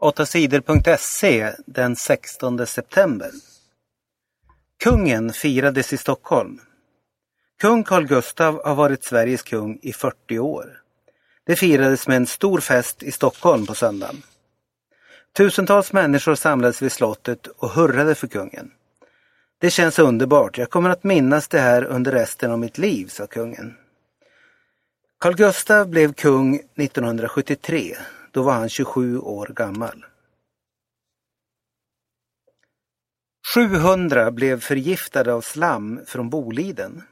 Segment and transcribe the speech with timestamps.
[0.00, 3.30] 8sidor.se den 16 september.
[4.84, 6.60] Kungen firades i Stockholm.
[7.60, 10.82] Kung Carl Gustaf har varit Sveriges kung i 40 år.
[11.46, 14.22] Det firades med en stor fest i Stockholm på söndagen.
[15.36, 18.70] Tusentals människor samlades vid slottet och hurrade för kungen.
[19.58, 23.26] Det känns underbart, jag kommer att minnas det här under resten av mitt liv, sa
[23.26, 23.76] kungen.
[25.20, 27.96] Carl Gustaf blev kung 1973
[28.30, 30.04] då var han 27 år gammal.
[33.54, 37.02] 700 blev förgiftade av slam från Boliden.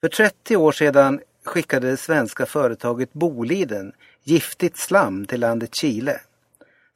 [0.00, 6.20] För 30 år sedan skickade det svenska företaget Boliden giftigt slam till landet Chile.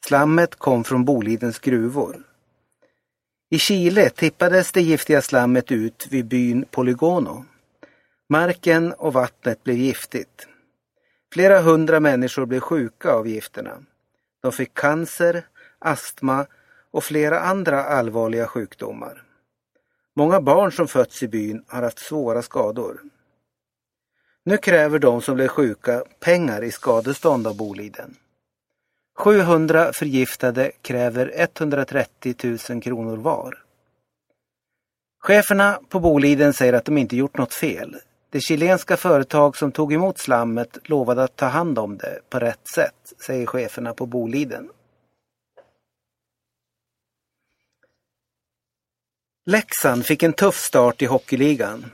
[0.07, 2.23] Slammet kom från Bolidens gruvor.
[3.51, 7.45] I Chile tippades det giftiga slammet ut vid byn Polygono.
[8.29, 10.47] Marken och vattnet blev giftigt.
[11.33, 13.79] Flera hundra människor blev sjuka av gifterna.
[14.43, 15.47] De fick cancer,
[15.79, 16.47] astma
[16.91, 19.23] och flera andra allvarliga sjukdomar.
[20.17, 23.01] Många barn som fötts i byn har haft svåra skador.
[24.45, 28.17] Nu kräver de som blev sjuka pengar i skadestånd av Boliden.
[29.19, 33.59] 700 förgiftade kräver 130 000 kronor var.
[35.21, 37.97] Cheferna på Boliden säger att de inte gjort något fel.
[38.33, 42.69] Det chilenska företag som tog emot slammet lovade att ta hand om det på rätt
[42.75, 44.69] sätt, säger cheferna på Boliden.
[49.47, 51.87] Leksand fick en tuff start i hockeyligan.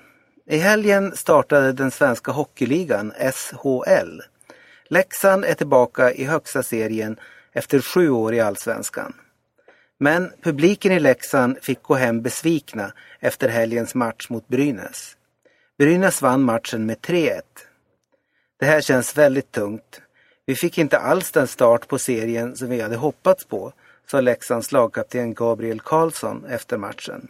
[0.47, 4.21] I helgen startade den svenska hockeyligan, SHL.
[4.89, 7.17] Leksand är tillbaka i högsta serien
[7.53, 9.15] efter sju år i allsvenskan.
[9.99, 15.16] Men publiken i Leksand fick gå hem besvikna efter helgens match mot Brynäs.
[15.79, 17.43] Brynäs vann matchen med 3-1.
[18.59, 20.01] Det här känns väldigt tungt.
[20.47, 23.73] Vi fick inte alls den start på serien som vi hade hoppats på,
[24.11, 27.29] sa Leksands lagkapten Gabriel Karlsson efter matchen.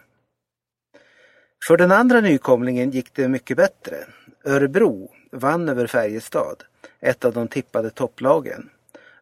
[1.69, 3.96] För den andra nykomlingen gick det mycket bättre.
[4.45, 6.64] Örebro vann över Färjestad,
[7.01, 8.70] ett av de tippade topplagen.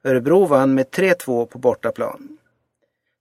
[0.02, 2.38] Örebro vann med 3-2 på bortaplan.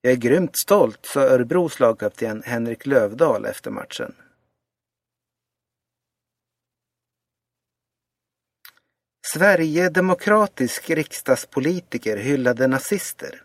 [0.01, 4.13] Jag är grymt stolt, sa Örebros lagkapten Henrik Lövdahl efter matchen.
[9.33, 13.41] Sverigedemokratisk riksdagspolitiker hyllade nazister.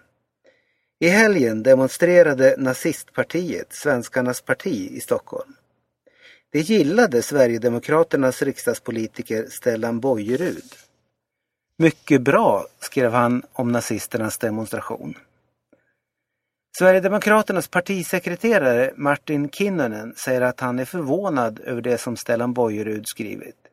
[1.00, 5.52] I helgen demonstrerade nazistpartiet Svenskarnas parti i Stockholm.
[6.52, 10.74] Det gillade Sverigedemokraternas riksdagspolitiker Stellan Bojerud.
[11.78, 15.14] Mycket bra, skrev han om nazisternas demonstration.
[16.78, 23.67] Sverigedemokraternas partisekreterare Martin Kinnunen säger att han är förvånad över det som Stellan Bojerud skrivit.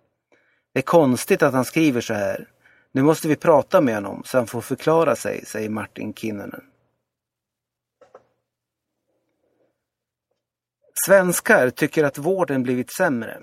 [0.75, 2.47] Det är konstigt att han skriver så här.
[2.91, 6.63] Nu måste vi prata med honom så han får förklara sig, säger Martin Kinnunen.
[11.05, 13.37] Svenskar tycker att vården blivit sämre.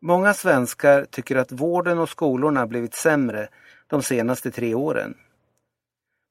[0.00, 3.48] Många svenskar tycker att vården och skolorna blivit sämre
[3.86, 5.14] de senaste tre åren.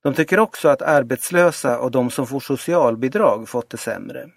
[0.04, 4.30] De tycker också att arbetslösa och de som får socialbidrag fått det sämre.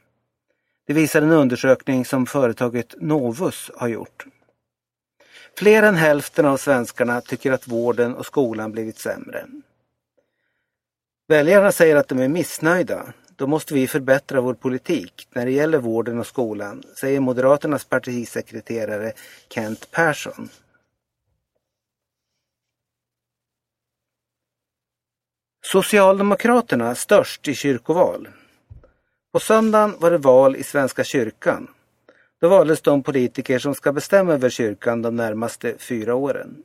[0.86, 4.26] Det visar en undersökning som företaget Novus har gjort.
[5.56, 9.46] Fler än hälften av svenskarna tycker att vården och skolan blivit sämre.
[11.28, 13.12] Väljarna säger att de är missnöjda.
[13.36, 19.12] Då måste vi förbättra vår politik när det gäller vården och skolan, säger Moderaternas partisekreterare
[19.48, 20.48] Kent Persson.
[25.62, 28.28] Socialdemokraterna störst i kyrkoval.
[29.32, 31.73] På söndagen var det val i Svenska kyrkan.
[32.44, 36.64] Då valdes de politiker som ska bestämma över kyrkan de närmaste fyra åren.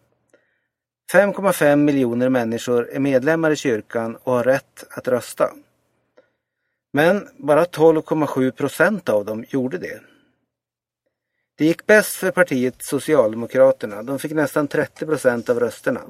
[1.13, 5.53] 5,5 miljoner människor är medlemmar i kyrkan och har rätt att rösta.
[6.94, 10.00] Men bara 12,7 procent av dem gjorde det.
[11.57, 14.03] Det gick bäst för partiet Socialdemokraterna.
[14.03, 16.01] De fick nästan 30 procent av rösterna.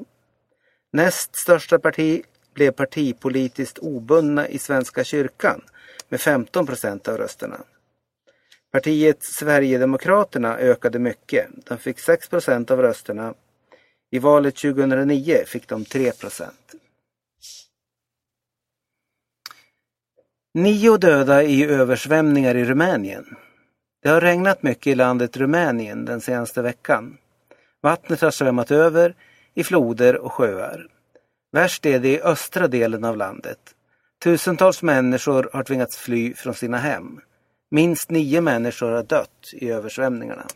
[0.92, 2.22] Näst största parti
[2.54, 5.60] blev partipolitiskt obundna i Svenska kyrkan
[6.08, 7.60] med 15 procent av rösterna.
[8.72, 11.48] Partiet Sverigedemokraterna ökade mycket.
[11.66, 13.34] De fick 6 procent av rösterna.
[14.10, 16.74] I valet 2009 fick de 3 procent.
[20.54, 23.36] Nio döda i översvämningar i Rumänien.
[24.02, 27.18] Det har regnat mycket i landet Rumänien den senaste veckan.
[27.82, 29.14] Vattnet har svämmat över
[29.54, 30.86] i floder och sjöar.
[31.52, 33.58] Värst är det i östra delen av landet.
[34.22, 37.20] Tusentals människor har tvingats fly från sina hem.
[37.72, 40.46] Minst nio människor har dött i översvämningarna.